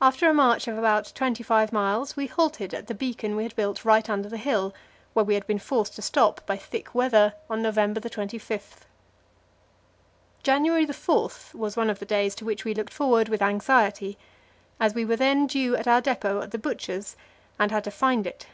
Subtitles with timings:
[0.00, 3.56] After a march of about twenty five miles we halted at the beacon we had
[3.56, 4.72] built right under the hill,
[5.14, 8.86] where we had been forced to stop by thick weather on November 25.
[10.44, 14.16] January 4 was one of the days to which we looked forward with anxiety,
[14.78, 17.16] as we were then due at our depot at the Butcher's,
[17.58, 18.46] and had to find it.